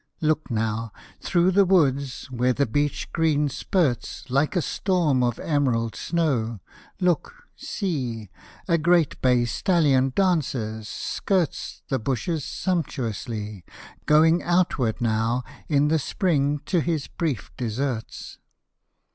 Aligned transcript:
Look 0.19 0.49
now, 0.49 0.91
through 1.21 1.51
the 1.51 1.63
woods 1.63 2.25
where 2.31 2.53
the 2.53 2.65
beech 2.65 3.11
green 3.11 3.49
spurts 3.49 4.27
Like 4.31 4.55
a 4.55 4.61
storm 4.63 5.21
of 5.21 5.37
emerald 5.37 5.95
snow, 5.95 6.59
look, 6.99 7.43
see 7.55 8.31
A 8.67 8.79
great 8.79 9.21
bay 9.21 9.45
stallion 9.45 10.11
dances, 10.15 10.89
skirts 10.89 11.83
The 11.89 11.99
bushes 11.99 12.43
sumptuously, 12.43 13.63
Going 14.07 14.41
outward 14.41 15.01
now 15.01 15.43
in 15.69 15.89
the 15.89 15.99
spring 15.99 16.61
to 16.65 16.79
his 16.81 17.05
brief 17.07 17.51
deserts. 17.55 18.39